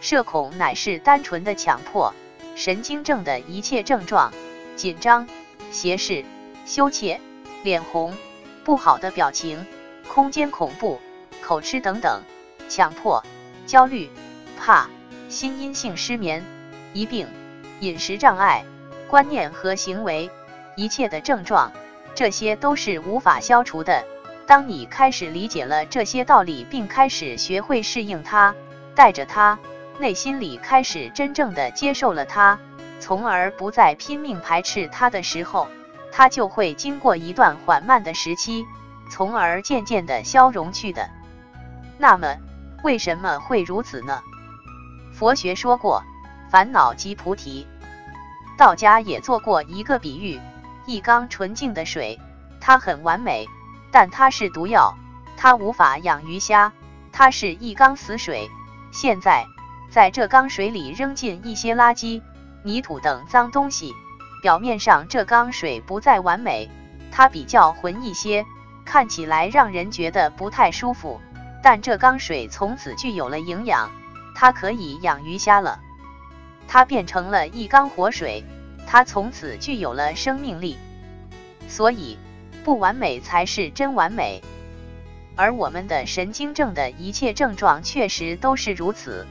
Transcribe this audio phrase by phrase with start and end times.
[0.00, 2.14] 社恐乃是单纯的强迫，
[2.56, 4.32] 神经症的一切症状：
[4.74, 5.28] 紧张、
[5.70, 6.24] 斜视、
[6.64, 7.20] 羞怯、
[7.62, 8.16] 脸红、
[8.64, 9.66] 不好的表情、
[10.08, 10.98] 空间恐怖、
[11.42, 12.22] 口吃等等；
[12.68, 13.22] 强迫、
[13.66, 14.10] 焦虑、
[14.58, 14.88] 怕、
[15.28, 16.42] 心因性失眠、
[16.94, 17.26] 疑病、
[17.80, 18.64] 饮食障碍、
[19.08, 20.30] 观念和行为，
[20.76, 21.72] 一切的症状，
[22.14, 24.04] 这些都是无法消除的。
[24.46, 28.54] 当你开始理解了这些道理，并开始学会适应它，
[28.94, 29.58] 带着它。
[30.00, 32.58] 内心里开始真正的接受了他，
[33.00, 35.68] 从而不再拼命排斥他的时候，
[36.10, 38.64] 他就会经过一段缓慢的时期，
[39.10, 41.10] 从而渐渐的消融去的。
[41.98, 42.38] 那么，
[42.82, 44.22] 为什么会如此呢？
[45.12, 46.02] 佛学说过，
[46.50, 47.66] 烦恼即菩提。
[48.56, 50.40] 道家也做过一个比喻：
[50.86, 52.18] 一缸纯净的水，
[52.58, 53.46] 它很完美，
[53.92, 54.96] 但它是毒药，
[55.36, 56.72] 它无法养鱼虾，
[57.12, 58.50] 它是一缸死水。
[58.92, 59.44] 现在。
[59.90, 62.22] 在这缸水里扔进一些垃圾、
[62.62, 63.92] 泥土等脏东西，
[64.40, 66.70] 表面上这缸水不再完美，
[67.10, 68.46] 它比较浑一些，
[68.84, 71.20] 看起来让人觉得不太舒服。
[71.62, 73.90] 但这缸水从此具有了营养，
[74.36, 75.80] 它可以养鱼虾了，
[76.68, 78.44] 它变成了一缸活水，
[78.86, 80.78] 它从此具有了生命力。
[81.68, 82.16] 所以，
[82.64, 84.40] 不完美才是真完美。
[85.36, 89.26] 而我们的神经症的一切症状确实都是如此。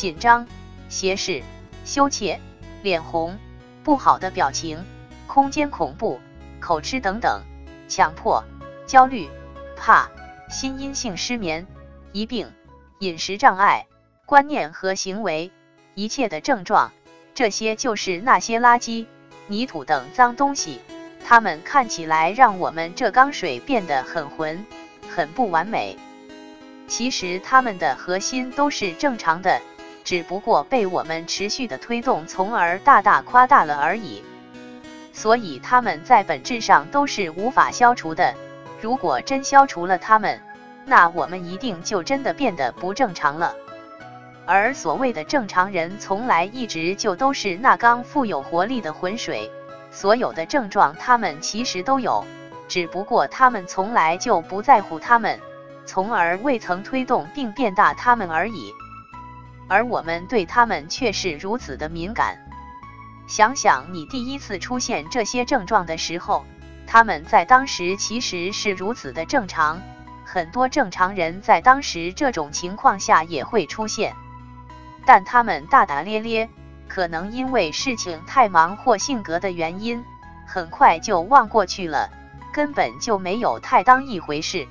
[0.00, 0.46] 紧张、
[0.88, 1.42] 斜视、
[1.84, 2.40] 羞怯、
[2.82, 3.38] 脸红、
[3.84, 4.82] 不好的表情、
[5.26, 6.20] 空间恐怖、
[6.58, 7.42] 口吃等等；
[7.86, 8.42] 强迫、
[8.86, 9.28] 焦虑、
[9.76, 10.08] 怕、
[10.48, 11.66] 心因性失眠、
[12.12, 12.50] 疑病、
[13.00, 13.88] 饮食障碍、
[14.24, 15.52] 观念和行为，
[15.94, 16.92] 一切的症状，
[17.34, 19.04] 这些就是那些垃圾、
[19.48, 20.80] 泥土等脏东西，
[21.26, 24.64] 它们看起来让我们这缸水变得很浑、
[25.10, 25.98] 很不完美。
[26.88, 29.60] 其实它们的核心都是正常的。
[30.04, 34.22] 只不过被我们持续的推动，从而大大夸大了而已。
[35.12, 38.34] 所以他们在本质上都是无法消除的。
[38.80, 40.40] 如果真消除了他们，
[40.86, 43.54] 那我们一定就真的变得不正常了。
[44.46, 49.50] 而所谓的正常人，从来一直就都是那缸富有活力的浑水。
[49.92, 52.24] 所有的症状，他们其实都有，
[52.66, 55.38] 只不过他们从来就不在乎他们，
[55.84, 58.72] 从而未曾推动并变大他们而已。
[59.70, 62.36] 而我们对他们却是如此的敏感。
[63.28, 66.44] 想想你第一次出现这些症状的时候，
[66.88, 69.80] 他们在当时其实是如此的正常。
[70.24, 74.16] 很多正常人在当时这种情况下也会出现，
[75.06, 76.48] 但他们大大咧咧，
[76.88, 80.04] 可能因为事情太忙或性格的原因，
[80.46, 82.10] 很快就忘过去了，
[82.52, 84.66] 根本就没有太当一回事。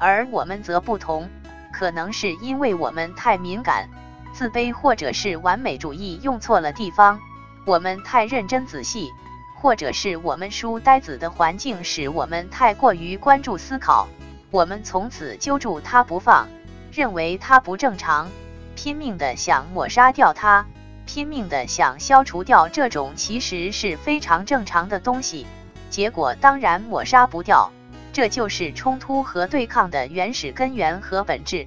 [0.00, 1.30] 而我们则不同，
[1.72, 3.88] 可能是因为我们太敏感。
[4.32, 7.20] 自卑或者是完美主义用错了地方，
[7.64, 9.12] 我们太认真仔细，
[9.60, 14.08] 或者是我们书呆子的环境使我们太过于关注思考，
[14.50, 16.48] 我们从此揪住它不放，
[16.92, 18.28] 认为它不正常，
[18.74, 20.66] 拼命的想抹杀掉它，
[21.04, 25.46] 拼命的想消除掉这种其实是非常正常的东西，
[25.90, 27.70] 结果当然抹杀不掉，
[28.12, 31.66] 这就是冲突和对抗的原始根源和本质。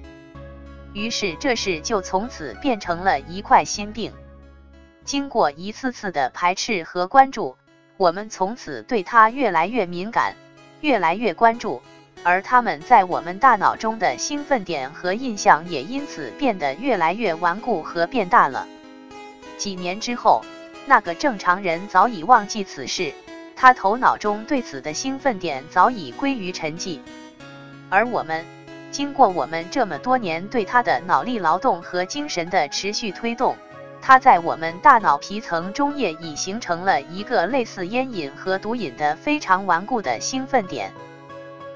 [0.94, 4.12] 于是这事就从此变成了一块心病。
[5.04, 7.58] 经过一次次的排斥和关注，
[7.98, 10.36] 我们从此对它越来越敏感，
[10.80, 11.82] 越来越关注，
[12.22, 18.66] 而它们在我们大脑中的兴奋点和印象也因此变得越来越顽固和变大了。
[19.58, 20.42] 几年之后，
[20.86, 23.12] 那个正常人早已忘记此事，
[23.56, 27.00] 他头脑中对此的兴奋点早已归于沉寂，
[27.90, 28.53] 而我们。
[28.94, 33.56] 经过我们这么多年对他的脑力劳动和精神的持续推动，
[34.00, 40.92] 他在我们大脑皮层中叶已形成了一个类似烟瘾和毒瘾的非常顽固的兴奋点。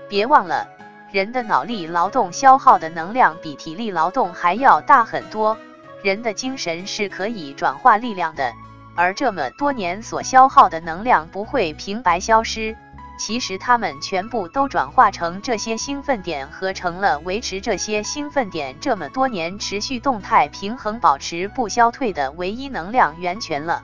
[0.08, 0.68] 别忘了，
[1.10, 5.58] 人的脑力劳动消耗的能量比体力劳动还要大很多。
[6.04, 8.52] 人的精神是可以转化力量的，
[8.94, 12.76] 而这么多年所消耗的能量不会平白消失。
[13.18, 23.82] 其实它们全部都转化成这些兴奋点，合成了维持这些兴奋点这么多年持续动态平衡、保持不消退的唯一能量源泉了。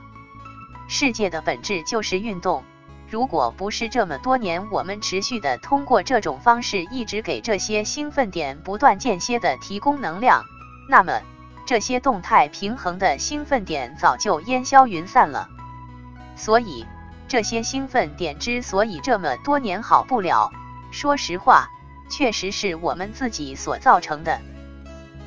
[0.87, 2.63] 世界的本质就是运动，
[3.09, 10.45] 如果不是这么多年我们持续的通过这种方式一直给这些兴奋点不断间歇的提供能量，
[10.89, 11.21] 那么
[11.65, 15.49] 这些动态平衡的兴奋点早就烟消云散了。
[16.35, 16.85] 所以。
[17.35, 20.53] 这些兴奋点之所以这么多年好不了，
[20.89, 21.67] 说实话，
[22.09, 24.39] 确实是我们自己所造成的。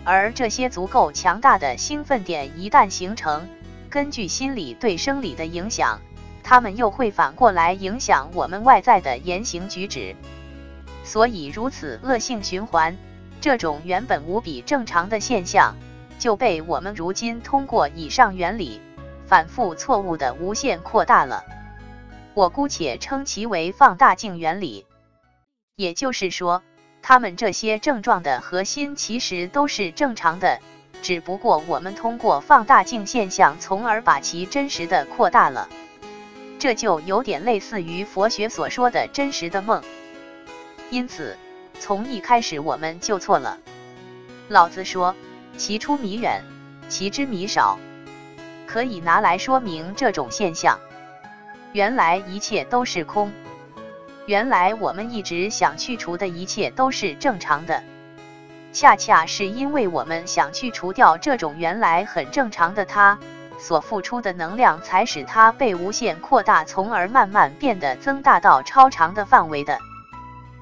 [0.05, 3.47] 而这些足够强大的兴奋点一旦形成，
[3.91, 6.01] 根据心理对生理的影响，
[6.43, 10.17] 它们又会反过来影响我们外在的言行举止。
[11.05, 12.97] 所以如此恶性循环，
[13.43, 15.77] 这种原本无比正常的现象，
[16.19, 18.81] 就被我们如今通过以上原理，
[19.27, 21.45] 反复错误的无限扩大了。
[22.39, 24.87] 我姑且称其为放大镜原理。
[25.75, 26.63] 也就是说，
[27.03, 30.61] 他们这些症状的核心其实都是正常的，
[31.03, 35.69] 只不过我们通过放大镜现象，从而把其真实的扩大了。
[36.61, 39.83] 这就有点类似于佛学所说的真实的梦。
[40.91, 41.37] 因此，
[41.81, 43.59] 从一开始我们就错了。
[44.47, 45.17] 老子说
[45.59, 46.45] ：“其出弥远，
[46.89, 47.81] 其知弥少。”
[48.69, 50.79] 可以拿来说明这种现象。
[51.73, 53.33] 原来一切都是空。
[54.27, 57.83] 原来我们一直想去除的一切都是正常的。
[58.73, 63.19] 恰恰是因为我们想去除掉这种原来很正常的它，
[63.59, 69.79] 所付出的能量才使它被无限扩大，从而慢慢变得增大到超长的范围的。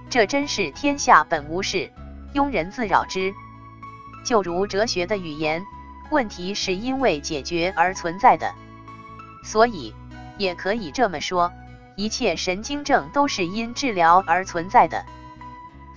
[0.09, 1.91] 这真是天下本无事，
[2.35, 3.35] 庸人自扰之。
[4.25, 5.64] 就如哲学的语言，
[6.11, 8.55] 问题是因为解决而存在的，
[9.44, 9.93] 所以
[10.38, 11.53] 也可以这么说，
[11.94, 15.05] 一切神经症都是因治疗而存在的。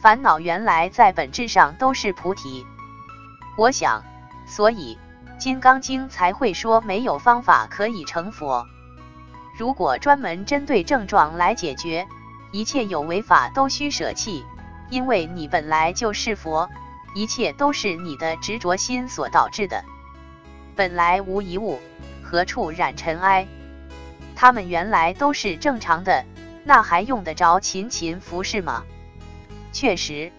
[0.02, 2.66] 烦恼原来在本质上都是菩提。
[3.58, 4.04] 我想，
[4.48, 4.98] 所以
[5.38, 8.66] 《金刚经》才会说没有方法可以成佛。
[9.58, 12.08] 如果专门针对症状来解决。
[12.52, 14.44] 一切有为法都需舍弃，
[14.90, 16.68] 因为你本来就是佛，
[17.14, 19.84] 一切都是你的执着心所导致的。
[20.76, 21.80] 本来无一物，
[22.24, 23.48] 何处染尘埃？
[24.40, 26.24] 他们原来都是正常的，
[26.64, 28.86] 那还用得着勤勤服侍吗？
[29.74, 30.32] 确实，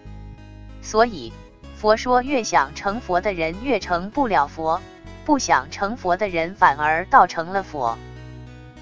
[0.81, 1.31] 所以
[1.75, 4.81] 佛说，越想成佛的人越成不了佛，
[5.23, 7.95] 不想成佛的人反而倒成了佛。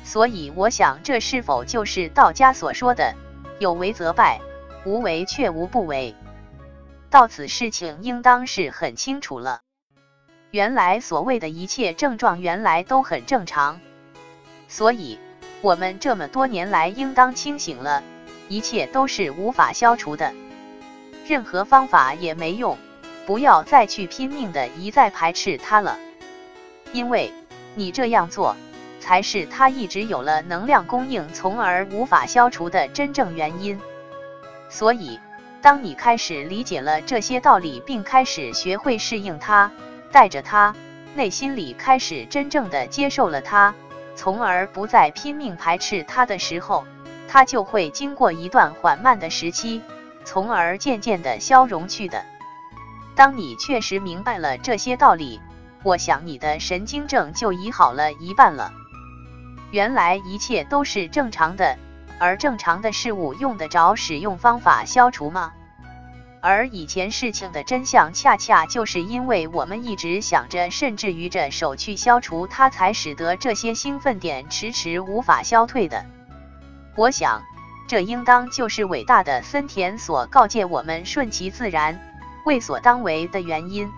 [0.06, 3.13] 所以，我想这是否就是道家所说的
[3.60, 4.39] “有为则败，
[4.86, 6.16] 无为却无不为”？
[7.12, 9.60] 到此事情应当是很清楚了。
[10.51, 13.81] 原来所谓的一切症状原来都很正常，
[14.69, 15.19] 所以
[15.60, 18.01] 我们这么多年来应当清醒了，
[18.48, 20.33] 一切都是无法消除的，
[21.27, 22.77] 任何方法也没用，
[23.25, 26.00] 不要再去拼命的一再排斥它了，
[26.94, 27.33] 因为
[27.75, 28.56] 你这样做。
[29.01, 33.80] 才是它一直有了能量供应，从而无法消除的真正原因。
[34.69, 35.19] 所以，
[35.62, 39.71] 当你开始理解了这些道理，并开始学会适应它，
[40.12, 40.75] 带着它，
[41.16, 43.74] 内心里开始真正的接受了它，
[44.19, 46.83] 从而不再拼命排斥它的时候，
[47.30, 49.81] 它就会经过一段缓慢的时期，
[50.25, 52.25] 从而渐渐的消融去的。
[53.16, 55.39] 当你确实明白了这些道理，
[55.83, 58.74] 我想你的神经症就已好了一半了。
[59.71, 61.77] 原来一切都是正常的，
[62.19, 65.54] 而正常的事物用得着使用方法消除吗？
[66.41, 76.06] 而以前事情的真相，恰恰就是因为我们一直想着，甚至于着手去消除它，才使得这些兴奋点迟迟无法消退的。
[76.95, 77.44] 我想，
[77.88, 82.00] 这应当就是伟大的森田所告诫我们顺其自然、
[82.45, 83.92] 为所当为的原因。